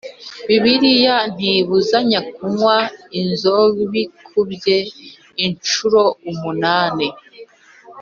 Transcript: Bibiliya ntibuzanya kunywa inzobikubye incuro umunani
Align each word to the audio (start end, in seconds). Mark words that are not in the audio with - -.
Bibiliya 0.47 1.17
ntibuzanya 1.35 2.19
kunywa 2.33 2.77
inzobikubye 3.21 4.77
incuro 5.45 6.01
umunani 6.31 7.07